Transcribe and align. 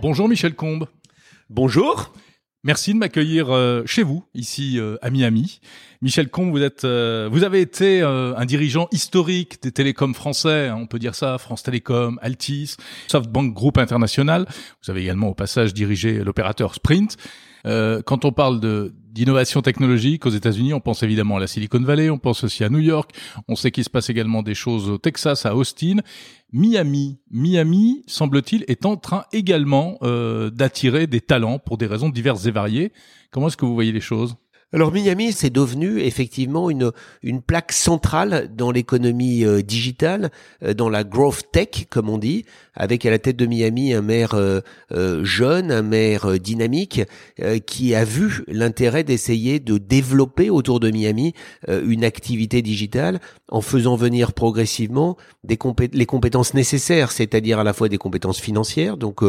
Bonjour 0.00 0.28
Michel 0.28 0.54
Combe. 0.54 0.86
Bonjour. 1.48 2.12
Merci 2.64 2.92
de 2.92 2.98
m'accueillir 2.98 3.54
euh, 3.54 3.84
chez 3.86 4.02
vous, 4.02 4.24
ici 4.34 4.80
euh, 4.80 4.96
à 5.02 5.10
Miami. 5.10 5.60
Michel 6.02 6.28
Combe, 6.28 6.50
vous 6.50 6.62
êtes, 6.62 6.84
euh, 6.84 7.28
vous 7.30 7.44
avez 7.44 7.60
été 7.60 8.02
un 8.02 8.44
dirigeant 8.44 8.88
historique 8.90 9.62
des 9.62 9.70
télécoms 9.70 10.14
français, 10.14 10.66
hein, 10.66 10.76
on 10.80 10.86
peut 10.86 10.98
dire 10.98 11.14
ça, 11.14 11.38
France 11.38 11.62
Télécom, 11.62 12.18
Altis, 12.22 12.74
SoftBank 13.06 13.54
Group 13.54 13.78
International. 13.78 14.46
Vous 14.82 14.90
avez 14.90 15.02
également 15.02 15.28
au 15.28 15.34
passage 15.34 15.74
dirigé 15.74 16.24
l'opérateur 16.24 16.74
Sprint. 16.74 17.16
Quand 17.64 18.24
on 18.24 18.32
parle 18.32 18.60
de 18.60 18.94
d'innovation 19.18 19.62
technologique 19.62 20.26
aux 20.26 20.30
États-Unis, 20.30 20.74
on 20.74 20.80
pense 20.80 21.02
évidemment 21.02 21.38
à 21.38 21.40
la 21.40 21.48
Silicon 21.48 21.80
Valley, 21.80 22.08
on 22.08 22.18
pense 22.18 22.44
aussi 22.44 22.62
à 22.62 22.68
New 22.68 22.78
York. 22.78 23.10
On 23.48 23.56
sait 23.56 23.72
qu'il 23.72 23.82
se 23.82 23.90
passe 23.90 24.10
également 24.10 24.44
des 24.44 24.54
choses 24.54 24.88
au 24.88 24.96
Texas, 24.96 25.44
à 25.44 25.56
Austin. 25.56 25.96
Miami, 26.52 27.18
Miami, 27.32 28.04
semble-t-il, 28.06 28.64
est 28.68 28.86
en 28.86 28.96
train 28.96 29.24
également 29.32 29.98
euh, 30.02 30.50
d'attirer 30.50 31.08
des 31.08 31.20
talents 31.20 31.58
pour 31.58 31.78
des 31.78 31.86
raisons 31.86 32.10
diverses 32.10 32.46
et 32.46 32.52
variées. 32.52 32.92
Comment 33.32 33.48
est-ce 33.48 33.56
que 33.56 33.66
vous 33.66 33.74
voyez 33.74 33.90
les 33.90 34.00
choses? 34.00 34.36
Alors 34.70 34.92
Miami, 34.92 35.32
c'est 35.32 35.48
devenu 35.48 35.98
effectivement 36.00 36.68
une, 36.68 36.92
une 37.22 37.40
plaque 37.40 37.72
centrale 37.72 38.50
dans 38.54 38.70
l'économie 38.70 39.42
euh, 39.42 39.62
digitale, 39.62 40.30
euh, 40.62 40.74
dans 40.74 40.90
la 40.90 41.04
growth 41.04 41.44
tech, 41.50 41.86
comme 41.88 42.10
on 42.10 42.18
dit, 42.18 42.44
avec 42.74 43.06
à 43.06 43.10
la 43.10 43.18
tête 43.18 43.36
de 43.36 43.46
Miami 43.46 43.94
un 43.94 44.02
maire 44.02 44.34
euh, 44.34 44.60
jeune, 45.24 45.72
un 45.72 45.80
maire 45.80 46.38
dynamique, 46.38 47.00
qui 47.66 47.94
a 47.94 48.04
vu 48.04 48.44
l'intérêt 48.46 49.04
d'essayer 49.04 49.58
de 49.58 49.78
développer 49.78 50.50
autour 50.50 50.80
de 50.80 50.90
Miami 50.90 51.34
une 51.66 52.04
activité 52.04 52.62
digitale 52.62 53.20
en 53.48 53.60
faisant 53.60 53.96
venir 53.96 54.32
progressivement 54.32 55.16
des 55.44 55.58
les 55.92 56.06
compétences 56.06 56.54
nécessaires, 56.54 57.10
c'est-à-dire 57.10 57.58
à 57.58 57.64
la 57.64 57.72
fois 57.72 57.88
des 57.88 57.98
compétences 57.98 58.40
financières, 58.40 58.96
donc 58.96 59.22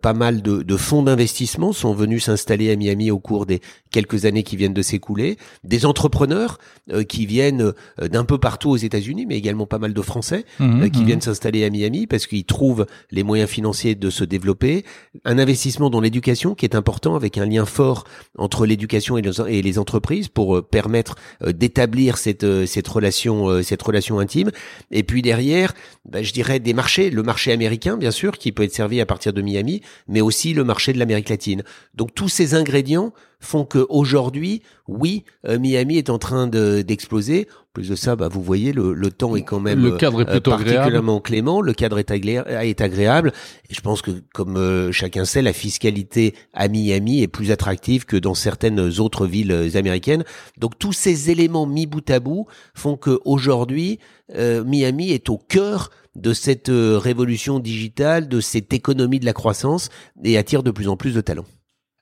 pas 0.00 0.14
mal 0.14 0.42
de, 0.42 0.62
de 0.62 0.76
fonds 0.76 1.02
d'investissement 1.02 1.72
sont 1.72 1.94
venus 1.94 2.24
s'installer 2.24 2.70
à 2.70 2.76
Miami 2.76 3.10
au 3.10 3.18
cours 3.18 3.46
des 3.46 3.60
quelques 3.90 4.24
années 4.26 4.42
qui 4.42 4.56
viennent 4.56 4.65
de 4.72 4.82
s'écouler, 4.82 5.36
des 5.64 5.86
entrepreneurs 5.86 6.58
euh, 6.92 7.02
qui 7.02 7.26
viennent 7.26 7.72
euh, 8.00 8.08
d'un 8.08 8.24
peu 8.24 8.38
partout 8.38 8.70
aux 8.70 8.76
États-Unis, 8.76 9.26
mais 9.26 9.36
également 9.36 9.66
pas 9.66 9.78
mal 9.78 9.92
de 9.92 10.02
Français 10.02 10.44
mmh, 10.58 10.82
euh, 10.82 10.88
qui 10.88 11.00
mmh. 11.00 11.06
viennent 11.06 11.20
s'installer 11.20 11.64
à 11.64 11.70
Miami 11.70 12.06
parce 12.06 12.26
qu'ils 12.26 12.44
trouvent 12.44 12.86
les 13.10 13.22
moyens 13.22 13.50
financiers 13.50 13.94
de 13.94 14.10
se 14.10 14.24
développer, 14.24 14.84
un 15.24 15.38
investissement 15.38 15.90
dans 15.90 16.00
l'éducation 16.00 16.54
qui 16.54 16.64
est 16.64 16.74
important 16.74 17.16
avec 17.16 17.38
un 17.38 17.46
lien 17.46 17.64
fort 17.64 18.04
entre 18.38 18.66
l'éducation 18.66 19.18
et, 19.18 19.22
et, 19.48 19.62
les 19.62 19.78
entreprises 19.78 20.28
pour 20.28 20.62
permettre 20.64 21.16
d'établir 21.44 22.18
cette 22.18 22.66
cette 22.66 22.88
relation 22.88 23.62
cette 23.62 23.82
relation 23.82 24.18
intime, 24.18 24.50
et 24.90 25.02
puis 25.02 25.22
derrière, 25.22 25.74
bah, 26.08 26.22
je 26.22 26.32
dirais 26.32 26.60
des 26.60 26.74
marchés, 26.74 27.10
le 27.10 27.22
marché 27.22 27.52
américain 27.52 27.96
bien 27.96 28.10
sûr 28.10 28.38
qui 28.38 28.52
peut 28.52 28.62
être 28.62 28.74
servi 28.74 29.00
à 29.00 29.06
partir 29.06 29.32
de 29.32 29.42
Miami, 29.42 29.82
mais 30.08 30.20
aussi 30.20 30.54
le 30.54 30.64
marché 30.64 30.92
de 30.92 30.98
l'Amérique 30.98 31.28
latine. 31.28 31.62
Donc 31.94 32.14
tous 32.14 32.28
ces 32.28 32.54
ingrédients 32.54 33.12
font 33.40 33.64
que 33.64 33.86
aujourd'hui, 33.88 34.62
oui, 34.88 35.24
euh, 35.46 35.58
Miami 35.58 35.98
est 35.98 36.10
en 36.10 36.18
train 36.18 36.46
d'exploser. 36.46 37.48
plus 37.72 37.88
de 37.88 37.94
ça, 37.94 38.16
bah, 38.16 38.28
vous 38.28 38.42
voyez, 38.42 38.72
le, 38.72 38.94
le 38.94 39.10
temps 39.10 39.36
est 39.36 39.42
quand 39.42 39.60
même 39.60 39.82
le 39.82 39.96
cadre 39.96 40.22
est 40.22 40.28
euh, 40.28 40.40
particulièrement 40.40 41.20
clément. 41.20 41.60
Le 41.60 41.72
cadre 41.72 41.98
est, 41.98 42.10
est 42.10 42.80
agréable. 42.80 43.32
Et 43.68 43.74
je 43.74 43.80
pense 43.80 44.02
que, 44.02 44.10
comme 44.32 44.56
euh, 44.56 44.92
chacun 44.92 45.24
sait, 45.24 45.42
la 45.42 45.52
fiscalité 45.52 46.34
à 46.54 46.68
Miami 46.68 47.22
est 47.22 47.28
plus 47.28 47.50
attractive 47.50 48.04
que 48.06 48.16
dans 48.16 48.34
certaines 48.34 48.80
autres 49.00 49.26
villes 49.26 49.70
américaines. 49.76 50.24
Donc 50.58 50.78
tous 50.78 50.92
ces 50.92 51.30
éléments 51.30 51.66
mis 51.66 51.86
bout 51.86 52.08
à 52.10 52.20
bout 52.20 52.46
font 52.74 52.96
que 52.96 53.20
aujourd'hui, 53.24 53.98
Miami 54.34 55.12
est 55.12 55.28
au 55.28 55.38
cœur 55.38 55.90
de 56.16 56.32
cette 56.32 56.70
révolution 56.70 57.60
digitale, 57.60 58.28
de 58.28 58.40
cette 58.40 58.72
économie 58.72 59.20
de 59.20 59.26
la 59.26 59.32
croissance 59.32 59.88
et 60.24 60.36
attire 60.36 60.62
de 60.62 60.70
plus 60.70 60.88
en 60.88 60.96
plus 60.96 61.14
de 61.14 61.20
talents. 61.20 61.44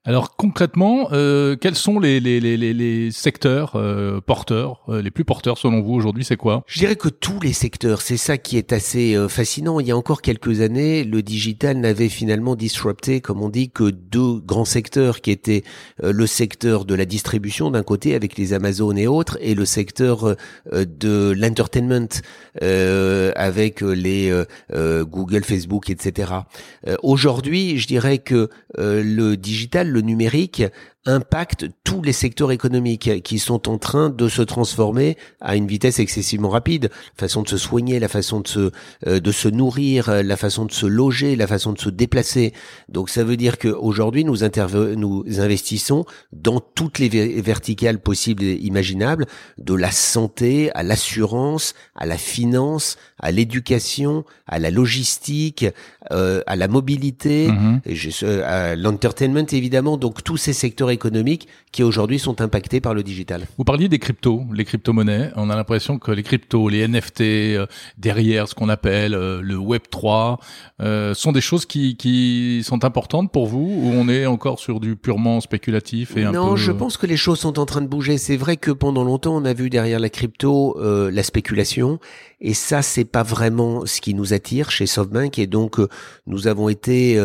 Alors 0.06 0.36
concrètement, 0.36 1.08
euh, 1.12 1.56
quels 1.56 1.76
sont 1.76 1.98
les, 1.98 2.20
les, 2.20 2.38
les, 2.38 2.58
les 2.58 3.10
secteurs 3.10 3.72
euh, 3.74 4.20
porteurs, 4.20 4.82
euh, 4.90 5.00
les 5.00 5.10
plus 5.10 5.24
porteurs 5.24 5.56
selon 5.56 5.80
vous 5.80 5.94
aujourd'hui 5.94 6.26
C'est 6.26 6.36
quoi? 6.36 6.62
Je 6.66 6.78
dirais 6.78 6.96
que 6.96 7.08
tous 7.08 7.40
les 7.40 7.54
secteurs, 7.54 8.02
c'est 8.02 8.18
ça 8.18 8.36
qui 8.36 8.58
est 8.58 8.74
assez 8.74 9.14
euh, 9.14 9.28
fascinant. 9.28 9.80
Il 9.80 9.86
y 9.86 9.92
a 9.92 9.96
encore 9.96 10.20
quelques 10.20 10.60
années, 10.60 11.04
le 11.04 11.22
digital 11.22 11.78
n'avait 11.78 12.10
finalement 12.10 12.54
disrupté, 12.54 13.22
comme 13.22 13.40
on 13.40 13.48
dit, 13.48 13.70
que 13.70 13.84
deux 13.84 14.40
grands 14.40 14.66
secteurs 14.66 15.22
qui 15.22 15.30
étaient 15.30 15.64
le 16.02 16.26
secteur 16.26 16.84
de 16.84 16.94
la 16.94 17.06
distribution 17.06 17.70
d'un 17.70 17.82
côté 17.82 18.14
avec 18.14 18.36
les 18.36 18.52
Amazon 18.52 18.94
et 18.96 19.06
autres, 19.06 19.38
et 19.40 19.54
le 19.54 19.64
secteur 19.64 20.36
de 20.72 21.34
l'entertainment 21.34 22.08
avec 22.60 23.80
les 23.80 24.44
Google, 24.72 25.44
Facebook, 25.44 25.88
etc. 25.90 26.32
aujourd'hui, 27.02 27.78
je 27.78 27.86
dirais 27.86 28.18
que 28.18 28.48
le 28.76 29.36
digital 29.36 29.93
le 29.94 30.00
numérique 30.02 30.64
impacte 31.06 31.66
tous 31.84 32.02
les 32.02 32.12
secteurs 32.12 32.50
économiques 32.50 33.22
qui 33.22 33.38
sont 33.38 33.68
en 33.68 33.78
train 33.78 34.08
de 34.08 34.28
se 34.28 34.42
transformer 34.42 35.18
à 35.40 35.54
une 35.54 35.66
vitesse 35.66 35.98
excessivement 35.98 36.48
rapide. 36.48 36.88
La 37.18 37.28
façon 37.28 37.42
de 37.42 37.48
se 37.48 37.58
soigner, 37.58 38.00
la 38.00 38.08
façon 38.08 38.40
de 38.40 38.48
se 38.48 38.70
euh, 39.06 39.20
de 39.20 39.32
se 39.32 39.48
nourrir, 39.48 40.22
la 40.22 40.36
façon 40.36 40.64
de 40.64 40.72
se 40.72 40.86
loger, 40.86 41.36
la 41.36 41.46
façon 41.46 41.72
de 41.72 41.78
se 41.78 41.90
déplacer. 41.90 42.52
Donc 42.88 43.10
ça 43.10 43.22
veut 43.22 43.36
dire 43.36 43.58
qu'aujourd'hui 43.58 44.24
nous 44.24 44.38
nous 44.96 45.40
investissons 45.40 46.04
dans 46.32 46.60
toutes 46.60 46.98
les 46.98 47.08
verticales 47.40 47.98
possibles 47.98 48.42
et 48.42 48.54
imaginables, 48.54 49.26
de 49.58 49.74
la 49.74 49.90
santé 49.90 50.70
à 50.74 50.82
l'assurance, 50.82 51.74
à 51.94 52.06
la 52.06 52.16
finance, 52.16 52.96
à 53.18 53.30
l'éducation, 53.30 54.24
à 54.46 54.58
la 54.58 54.70
logistique, 54.70 55.66
euh, 56.12 56.42
à 56.46 56.56
la 56.56 56.68
mobilité, 56.68 57.48
mm-hmm. 57.48 57.80
et 57.84 58.42
à 58.42 58.74
l'entertainment 58.74 59.46
évidemment. 59.52 59.83
Donc 59.84 60.24
tous 60.24 60.36
ces 60.36 60.52
secteurs 60.52 60.90
économiques 60.90 61.46
qui 61.70 61.82
aujourd'hui 61.82 62.18
sont 62.18 62.40
impactés 62.40 62.80
par 62.80 62.94
le 62.94 63.02
digital. 63.02 63.46
Vous 63.58 63.64
parliez 63.64 63.88
des 63.88 63.98
cryptos, 63.98 64.42
les 64.54 64.64
crypto-monnaies. 64.64 65.32
On 65.36 65.50
a 65.50 65.56
l'impression 65.56 65.98
que 65.98 66.10
les 66.12 66.22
cryptos, 66.22 66.68
les 66.68 66.86
NFT, 66.86 67.20
euh, 67.20 67.66
derrière 67.98 68.48
ce 68.48 68.54
qu'on 68.54 68.68
appelle 68.68 69.14
euh, 69.14 69.40
le 69.42 69.56
Web 69.56 69.82
3, 69.90 70.38
euh, 70.80 71.14
sont 71.14 71.32
des 71.32 71.40
choses 71.40 71.66
qui, 71.66 71.96
qui 71.96 72.62
sont 72.64 72.84
importantes 72.84 73.30
pour 73.32 73.46
vous 73.46 73.80
ou 73.82 73.90
on 73.92 74.08
est 74.08 74.26
encore 74.26 74.58
sur 74.58 74.80
du 74.80 74.96
purement 74.96 75.40
spéculatif 75.40 76.16
et 76.16 76.24
un 76.24 76.32
Non, 76.32 76.56
je 76.56 76.72
pense 76.72 76.96
que 76.96 77.06
les 77.06 77.16
choses 77.16 77.40
sont 77.40 77.58
en 77.58 77.66
train 77.66 77.82
de 77.82 77.88
bouger. 77.88 78.18
C'est 78.18 78.36
vrai 78.36 78.56
que 78.56 78.70
pendant 78.70 79.04
longtemps, 79.04 79.36
on 79.36 79.44
a 79.44 79.52
vu 79.52 79.68
derrière 79.68 79.98
la 79.98 80.08
crypto 80.08 80.76
la 80.80 81.22
spéculation 81.22 81.98
et 82.40 82.54
ça, 82.54 82.82
c'est 82.82 83.04
pas 83.04 83.22
vraiment 83.22 83.86
ce 83.86 84.00
qui 84.00 84.14
nous 84.14 84.32
attire 84.32 84.70
chez 84.70 84.86
SoftBank. 84.86 85.38
Et 85.38 85.46
donc, 85.46 85.78
nous 86.26 86.46
avons 86.46 86.68
été 86.68 87.20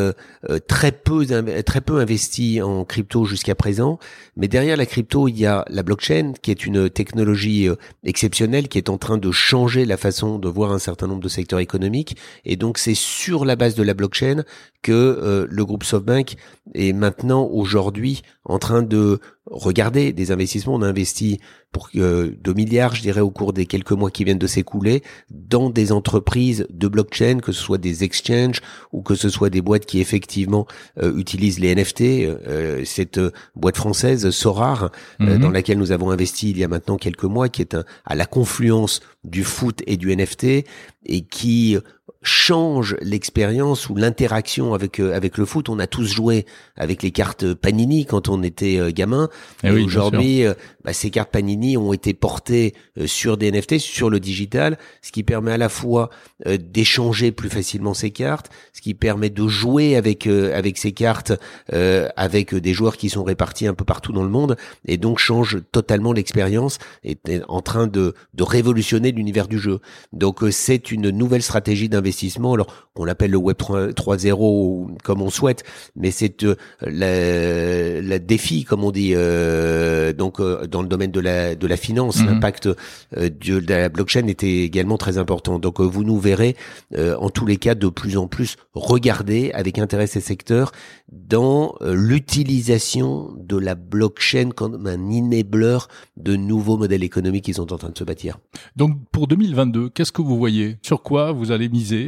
très 0.68 0.92
peu 0.92 1.25
très 1.64 1.81
peu 1.81 2.00
investis 2.00 2.49
en 2.62 2.86
crypto 2.86 3.26
jusqu'à 3.26 3.56
présent. 3.56 4.00
Mais 4.36 4.48
derrière 4.48 4.78
la 4.78 4.86
crypto, 4.86 5.28
il 5.28 5.38
y 5.38 5.46
a 5.46 5.66
la 5.70 5.84
blockchain, 5.84 6.34
qui 6.42 6.52
est 6.52 6.66
une 6.66 6.90
technologie 6.90 7.68
euh, 7.70 7.76
exceptionnelle, 8.04 8.68
qui 8.68 8.78
est 8.78 8.90
en 8.90 8.98
train 8.98 9.18
de 9.18 9.32
changer 9.32 9.86
la 9.86 9.98
façon 9.98 10.40
de 10.40 10.50
voir 10.50 10.72
un 10.72 10.80
certain 10.80 11.08
nombre 11.08 11.22
de 11.22 11.30
secteurs 11.30 11.60
économiques. 11.60 12.18
Et 12.46 12.56
donc, 12.56 12.78
c'est 12.78 12.96
sur 12.96 13.46
la 13.46 13.56
base 13.56 13.76
de 13.76 13.84
la 13.84 13.94
blockchain 13.94 14.44
que 14.82 14.92
euh, 14.92 15.46
le 15.50 15.66
groupe 15.66 15.84
SoftBank 15.84 16.36
est 16.74 16.94
maintenant, 16.94 17.48
aujourd'hui, 17.52 18.22
en 18.46 18.60
train 18.60 18.81
de 18.81 19.20
regarder 19.50 20.14
des 20.14 20.32
investissements. 20.32 20.76
On 20.76 20.82
a 20.82 20.88
investi 20.88 21.40
pour 21.72 21.90
euh, 21.96 22.36
2 22.42 22.54
milliards, 22.54 22.96
je 22.96 23.02
dirais, 23.02 23.22
au 23.22 23.30
cours 23.30 23.54
des 23.54 23.66
quelques 23.66 23.92
mois 23.92 24.10
qui 24.10 24.24
viennent 24.24 24.40
de 24.40 24.48
s'écouler, 24.48 25.04
dans 25.30 25.70
des 25.70 25.92
entreprises 25.92 26.66
de 26.70 26.88
blockchain, 26.88 27.40
que 27.40 27.52
ce 27.52 27.62
soit 27.62 27.78
des 27.78 28.04
exchanges 28.04 28.62
ou 28.92 29.02
que 29.02 29.16
ce 29.16 29.30
soit 29.30 29.50
des 29.50 29.62
boîtes 29.62 29.86
qui 29.86 30.00
effectivement 30.00 30.66
euh, 31.02 31.16
utilisent 31.18 31.60
les 31.60 31.74
NFT. 31.76 32.02
Euh, 32.02 32.84
cette 32.86 33.20
boîte 33.56 33.78
française, 33.78 34.30
Sorar, 34.32 34.92
mhm. 35.20 35.40
dans 35.40 35.52
laquelle 35.52 35.78
nous 35.78 35.92
avons 35.92 36.12
investi 36.12 36.52
il 36.52 36.58
y 36.58 36.64
a 36.64 36.68
maintenant 36.68 36.98
quelques 36.98 37.24
mois, 37.24 37.50
qui 37.50 37.62
est 37.62 37.76
un, 37.76 37.84
à 38.06 38.16
la 38.16 38.26
confluence 38.26 39.02
du 39.24 39.44
foot 39.44 39.81
et 39.86 39.98
du 39.98 40.16
NFT 40.16 40.66
et 41.06 41.22
qui 41.22 41.78
change 42.21 42.98
l'expérience 43.01 43.89
ou 43.89 43.95
l'interaction 43.95 44.74
avec 44.74 45.00
euh, 45.00 45.16
avec 45.16 45.38
le 45.38 45.45
foot. 45.45 45.69
On 45.69 45.80
a 45.80 45.88
tous 45.88 46.06
joué 46.06 46.45
avec 46.75 47.01
les 47.01 47.12
cartes 47.12 47.54
Panini 47.54 48.06
quand 48.06 48.27
on 48.27 48.44
était 48.44 48.77
euh, 48.77 48.92
gamin. 48.92 49.30
Eh 49.63 49.68
et 49.68 49.71
aujourd'hui, 49.71 50.45
euh, 50.45 50.54
bah, 50.83 50.92
ces 50.92 51.12
cartes 51.12 51.31
Panini 51.31 51.77
ont 51.77 51.94
été 51.94 52.13
portées 52.13 52.74
sur 53.06 53.38
des 53.38 53.51
NFT, 53.51 53.77
sur 53.77 54.10
le 54.10 54.19
digital, 54.19 54.77
ce 55.01 55.13
qui 55.13 55.24
permet 55.24 55.54
à 55.54 55.57
la 55.57 55.69
fois 55.69 56.10
d'échanger 56.45 57.31
plus 57.31 57.50
facilement 57.50 57.94
ces 57.94 58.12
cartes, 58.12 58.50
ce 58.74 58.81
qui 58.81 58.94
permet 58.94 59.30
de 59.30 59.48
jouer 59.48 59.95
avec 59.95 60.27
avec 60.27 60.77
ces 60.77 60.92
cartes 60.92 61.33
avec 61.72 62.54
des 62.54 62.74
joueurs 62.74 62.98
qui 62.98 63.10
sont 63.10 63.24
répartis 63.24 63.68
un 63.68 63.74
peu 63.74 63.86
partout 63.86 64.12
dans 64.12 64.24
le 64.24 64.30
monde, 64.30 64.57
et 64.86 64.98
donc 64.98 65.19
change 65.19 65.60
totalement 65.72 66.12
l'expérience. 66.13 66.80
Est 67.04 67.42
en 67.48 67.62
train 67.62 67.88
de 67.88 68.13
de 68.33 68.44
révolutionner 68.44 69.12
l'univers 69.12 69.48
du 69.48 69.60
jeu. 69.60 69.80
Donc 70.12 70.39
c'est 70.51 70.92
une 70.92 71.10
nouvelle 71.10 71.44
stratégie 71.44 71.89
d'investissement 71.89 72.09
d'investissement, 72.10 72.54
alors 72.54 72.68
qu'on 72.94 73.06
l'appelle 73.06 73.32
le 73.32 73.38
Web 73.38 73.58
3.0 73.58 74.36
ou 74.40 74.98
comme 75.04 75.22
on 75.22 75.30
souhaite, 75.30 75.64
mais 75.96 76.12
c'est 76.12 76.44
euh, 76.44 76.56
la, 76.82 78.02
la, 78.02 78.20
défi, 78.20 78.64
comme 78.64 78.84
on 78.84 78.92
dit, 78.92 79.14
euh, 79.16 80.14
donc 80.14 80.40
euh, 80.40 80.68
dans 80.68 80.82
le 80.82 80.88
domaine 80.88 81.12
de 81.12 81.20
la 81.20 81.56
de 81.56 81.68
la 81.68 81.78
finance, 81.78 82.20
mhm. 82.20 82.28
l'impact 82.28 82.68
de, 82.68 83.28
de, 83.28 83.64
la 83.68 83.90
blockchain 83.90 84.28
était 84.28 84.64
également 84.64 84.98
très 84.98 85.18
important. 85.18 85.60
Donc 85.60 85.80
vous 85.80 86.04
nous 86.04 86.20
verrez 86.20 86.56
en 86.98 87.30
tous 87.30 87.46
les 87.46 87.58
cas 87.58 87.76
de 87.76 87.88
plus 87.88 88.18
en 88.18 88.28
plus 88.28 88.56
regarder 88.74 89.52
avec 89.54 89.78
intérêt 89.78 90.08
ces 90.08 90.22
secteurs 90.22 90.72
dans 91.12 91.76
l'utilisation 91.82 93.34
de 93.38 93.58
la 93.58 93.76
blockchain 93.76 94.50
comme 94.56 94.88
un 94.88 95.12
enabler 95.12 95.78
de 96.18 96.36
nouveaux 96.36 96.78
modèles 96.78 97.04
économiques 97.04 97.46
qui 97.46 97.54
sont 97.54 97.72
en 97.74 97.78
train 97.78 97.90
de 97.90 97.98
se 97.98 98.04
bâtir. 98.04 98.38
Donc 98.76 98.98
pour 99.12 99.28
2022, 99.28 99.90
qu'est-ce 99.90 100.12
que 100.12 100.22
vous 100.22 100.38
voyez? 100.38 100.78
Sur 100.82 101.02
quoi 101.02 101.32
vous 101.32 101.52
allez 101.52 101.70
miser? 101.70 101.99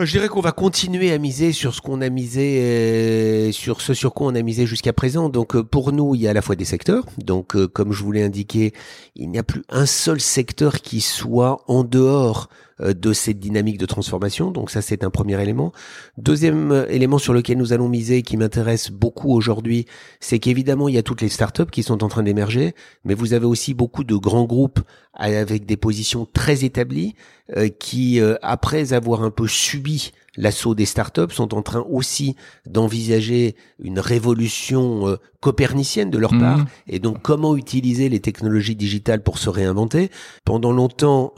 Je 0.00 0.10
dirais 0.10 0.28
qu'on 0.28 0.40
va 0.40 0.52
continuer 0.52 1.12
à 1.12 1.18
miser 1.18 1.52
sur 1.52 1.74
ce 1.74 1.82
qu'on 1.82 2.00
a 2.00 2.08
misé, 2.08 2.60
euh, 2.62 3.52
sur 3.52 3.82
ce 3.82 3.92
sur 3.92 4.14
quoi 4.14 4.28
on 4.28 4.34
a 4.34 4.40
misé 4.40 4.66
jusqu'à 4.66 4.94
présent. 4.94 5.28
Donc 5.28 5.54
euh, 5.54 5.62
pour 5.62 5.92
nous, 5.92 6.14
il 6.14 6.22
y 6.22 6.26
a 6.26 6.30
à 6.30 6.32
la 6.32 6.40
fois 6.40 6.56
des 6.56 6.64
secteurs. 6.64 7.04
Donc 7.18 7.54
euh, 7.54 7.68
comme 7.68 7.92
je 7.92 8.02
vous 8.02 8.10
l'ai 8.10 8.22
indiqué, 8.22 8.72
il 9.16 9.30
n'y 9.30 9.38
a 9.38 9.42
plus 9.42 9.62
un 9.68 9.84
seul 9.84 10.18
secteur 10.18 10.80
qui 10.80 11.02
soit 11.02 11.62
en 11.68 11.84
dehors 11.84 12.48
de 12.80 13.12
cette 13.12 13.38
dynamique 13.38 13.78
de 13.78 13.86
transformation. 13.86 14.50
Donc 14.50 14.70
ça, 14.70 14.82
c'est 14.82 15.04
un 15.04 15.10
premier 15.10 15.40
élément. 15.40 15.72
Deuxième 16.18 16.72
euh, 16.72 16.86
élément 16.88 17.18
sur 17.18 17.32
lequel 17.32 17.58
nous 17.58 17.72
allons 17.72 17.88
miser, 17.88 18.22
qui 18.22 18.36
m'intéresse 18.36 18.90
beaucoup 18.90 19.32
aujourd'hui, 19.32 19.86
c'est 20.20 20.38
qu'évidemment, 20.38 20.88
il 20.88 20.94
y 20.94 20.98
a 20.98 21.02
toutes 21.02 21.20
les 21.20 21.28
startups 21.28 21.70
qui 21.70 21.82
sont 21.82 22.02
en 22.02 22.08
train 22.08 22.22
d'émerger, 22.22 22.74
mais 23.04 23.14
vous 23.14 23.32
avez 23.32 23.46
aussi 23.46 23.74
beaucoup 23.74 24.04
de 24.04 24.16
grands 24.16 24.44
groupes 24.44 24.80
avec 25.14 25.66
des 25.66 25.76
positions 25.76 26.26
très 26.32 26.64
établies 26.64 27.14
euh, 27.56 27.68
qui, 27.68 28.20
après 28.42 28.92
avoir 28.92 29.22
un 29.22 29.30
peu 29.30 29.46
subi 29.46 30.12
l'assaut 30.36 30.74
des 30.74 30.86
startups 30.86 31.30
sont 31.30 31.54
en 31.54 31.62
train 31.62 31.84
aussi 31.88 32.36
d'envisager 32.66 33.56
une 33.78 33.98
révolution 33.98 35.08
euh, 35.08 35.16
copernicienne 35.40 36.10
de 36.10 36.18
leur 36.18 36.30
part. 36.30 36.58
Mmh. 36.58 36.66
Et 36.88 36.98
donc, 36.98 37.22
comment 37.22 37.56
utiliser 37.56 38.08
les 38.08 38.20
technologies 38.20 38.76
digitales 38.76 39.22
pour 39.22 39.38
se 39.38 39.50
réinventer? 39.50 40.10
Pendant 40.44 40.72
longtemps, 40.72 41.34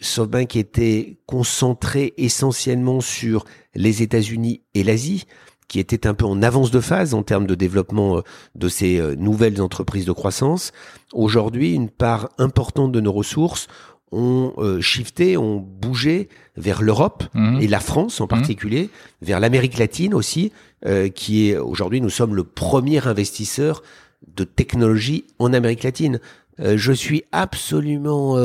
euh, 0.00 0.04
SoftBank 0.04 0.56
était 0.56 1.18
concentré 1.26 2.14
essentiellement 2.16 3.00
sur 3.00 3.44
les 3.74 4.02
États-Unis 4.02 4.62
et 4.74 4.84
l'Asie 4.84 5.26
qui 5.68 5.78
étaient 5.78 6.08
un 6.08 6.14
peu 6.14 6.24
en 6.24 6.42
avance 6.42 6.72
de 6.72 6.80
phase 6.80 7.14
en 7.14 7.22
termes 7.22 7.46
de 7.46 7.54
développement 7.54 8.18
euh, 8.18 8.20
de 8.56 8.68
ces 8.68 8.98
euh, 8.98 9.14
nouvelles 9.14 9.62
entreprises 9.62 10.04
de 10.04 10.12
croissance. 10.12 10.72
Aujourd'hui, 11.12 11.74
une 11.74 11.90
part 11.90 12.30
importante 12.38 12.90
de 12.90 13.00
nos 13.00 13.12
ressources 13.12 13.68
ont 14.12 14.52
euh, 14.58 14.80
shifté, 14.80 15.36
ont 15.36 15.58
bougé 15.58 16.28
vers 16.56 16.82
l'Europe 16.82 17.24
mhm. 17.34 17.60
et 17.60 17.68
la 17.68 17.80
France 17.80 18.20
en 18.20 18.24
mhm. 18.24 18.30
particulier, 18.30 18.90
vers 19.22 19.40
l'Amérique 19.40 19.78
latine 19.78 20.14
aussi, 20.14 20.52
euh, 20.86 21.08
qui 21.08 21.50
est 21.50 21.56
aujourd'hui 21.56 22.00
nous 22.00 22.10
sommes 22.10 22.34
le 22.34 22.44
premier 22.44 23.06
investisseur 23.06 23.82
de 24.26 24.44
technologie 24.44 25.24
en 25.38 25.52
Amérique 25.52 25.82
latine. 25.82 26.20
Euh, 26.60 26.76
je 26.76 26.92
suis 26.92 27.24
absolument 27.32 28.36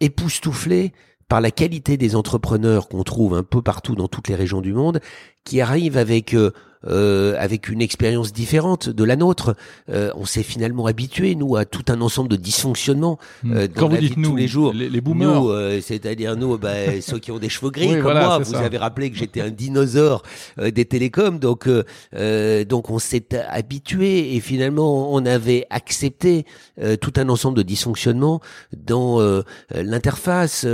époustouflé 0.00 0.92
par 1.28 1.40
la 1.40 1.50
qualité 1.50 1.96
des 1.96 2.14
entrepreneurs 2.14 2.88
qu'on 2.88 3.02
trouve 3.02 3.34
un 3.34 3.42
peu 3.42 3.62
partout 3.62 3.96
dans 3.96 4.08
toutes 4.08 4.28
les 4.28 4.34
régions 4.34 4.60
du 4.60 4.72
monde, 4.72 5.00
qui 5.44 5.60
arrivent 5.60 5.98
avec 5.98 6.36
euh, 6.86 7.34
avec 7.38 7.68
une 7.68 7.82
expérience 7.82 8.32
différente 8.32 8.88
de 8.88 9.04
la 9.04 9.16
nôtre. 9.16 9.56
Euh, 9.90 10.10
on 10.14 10.24
s'est 10.24 10.42
finalement 10.42 10.86
habitué, 10.86 11.34
nous, 11.34 11.56
à 11.56 11.64
tout 11.64 11.84
un 11.88 12.00
ensemble 12.00 12.28
de 12.28 12.36
dysfonctionnements 12.36 13.18
hmm. 13.42 13.52
euh, 13.52 13.68
dans 13.68 13.80
Quand 13.80 13.88
la 13.88 13.96
vous 13.96 14.00
dites 14.00 14.16
nous, 14.16 14.30
tous 14.30 14.36
les 14.36 14.48
jours. 14.48 14.72
Les, 14.72 15.00
boomers. 15.00 15.42
Nous, 15.42 15.50
euh, 15.50 15.80
c'est-à-dire 15.80 16.36
nous, 16.36 16.56
bah, 16.58 16.70
ceux 17.00 17.18
qui 17.18 17.30
ont 17.32 17.38
des 17.38 17.48
cheveux 17.48 17.70
gris 17.70 18.00
comme 18.00 18.12
moi. 18.12 18.38
Vous 18.38 18.54
avez 18.54 18.78
rappelé 18.78 19.10
que 19.10 19.16
j'étais 19.16 19.40
un 19.40 19.50
dinosaure 19.50 20.22
euh, 20.58 20.70
des 20.70 20.84
télécoms, 20.84 21.38
donc 21.38 21.68
donc 22.68 22.90
on 22.90 22.98
s'est 22.98 23.28
habitué 23.48 24.34
et 24.34 24.40
finalement 24.40 25.12
on 25.12 25.24
avait 25.26 25.66
accepté 25.70 26.44
tout 27.00 27.12
un 27.16 27.28
ensemble 27.28 27.56
de 27.56 27.62
dysfonctionnements 27.62 28.40
dans 28.76 29.20
l'interface, 29.74 30.66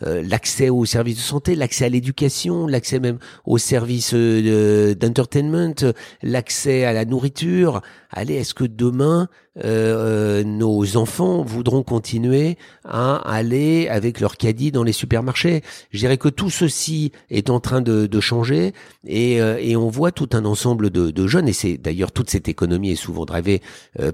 l'accès 0.00 0.68
aux 0.68 0.84
services 0.84 1.16
de 1.16 1.22
santé, 1.22 1.54
l'accès 1.54 1.86
à 1.86 1.88
l'éducation, 1.88 2.66
l'accès 2.66 3.00
même 3.00 3.18
aux 3.44 3.58
services 3.58 4.14
d'entertainment 4.14 5.31
l'accès 6.22 6.84
à 6.84 6.92
la 6.92 7.04
nourriture. 7.04 7.82
Allez, 8.10 8.34
est-ce 8.34 8.52
que 8.52 8.64
demain 8.64 9.28
euh, 9.58 9.62
euh, 10.42 10.44
nos 10.44 10.96
enfants 10.96 11.42
voudront 11.42 11.82
continuer 11.82 12.56
à 12.84 13.16
aller 13.16 13.88
avec 13.88 14.20
leur 14.20 14.36
caddie 14.36 14.70
dans 14.70 14.82
les 14.82 14.92
supermarchés? 14.92 15.62
Je 15.90 15.98
dirais 15.98 16.18
que 16.18 16.28
tout 16.28 16.50
ceci 16.50 17.12
est 17.30 17.48
en 17.48 17.60
train 17.60 17.80
de, 17.80 18.20
changer 18.20 18.72
euh, 19.08 19.56
et, 19.58 19.76
on 19.76 19.88
voit 19.88 20.12
tout 20.12 20.28
un 20.32 20.44
ensemble 20.44 20.90
de, 20.90 21.26
jeunes 21.26 21.48
et 21.48 21.52
c'est 21.52 21.78
d'ailleurs 21.78 22.12
toute 22.12 22.28
cette 22.28 22.48
économie 22.48 22.90
est 22.90 22.96
souvent 22.96 23.24
drivée 23.24 23.62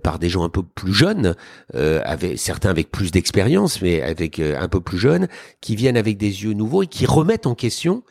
par 0.03 0.19
des 0.19 0.29
gens 0.29 0.45
un 0.45 0.49
peu 0.49 0.63
plus 0.63 0.93
jeunes, 0.93 1.35
avec 1.75 2.39
certains 2.39 2.71
avec 2.71 2.91
plus 2.91 3.11
d'expérience, 3.11 3.83
mais 3.83 4.01
avec 4.03 4.39
un 4.39 4.69
peu 4.69 4.81
plus 4.81 4.99
jeunes, 4.99 5.29
qui 5.61 5.77
viennent 5.77 5.97
avec 5.97 6.17
des 6.17 6.45
yeux 6.45 6.53
nouveaux 6.53 6.85
et 6.85 6.87
qui 6.87 7.07
remettent 7.07 7.47
en 7.47 7.55
question 7.55 8.03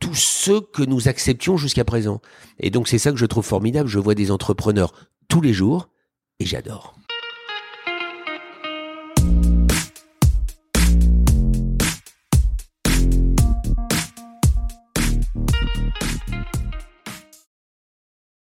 tous 0.00 0.14
ceux 0.14 0.60
que 0.60 0.82
nous 0.82 1.08
acceptions 1.08 1.56
jusqu'à 1.56 1.84
présent. 1.84 2.20
Et 2.58 2.70
donc 2.70 2.88
c'est 2.88 2.98
ça 2.98 3.12
que 3.12 3.18
je 3.18 3.26
trouve 3.26 3.44
formidable. 3.44 3.88
Je 3.88 3.98
vois 3.98 4.14
des 4.14 4.30
entrepreneurs 4.30 4.92
tous 5.28 5.40
les 5.40 5.52
jours 5.52 5.88
et 6.40 6.46
j'adore. 6.46 6.99